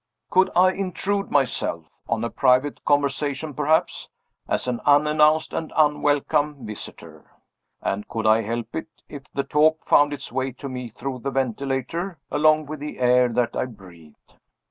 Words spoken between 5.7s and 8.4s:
unwelcome visitor? And could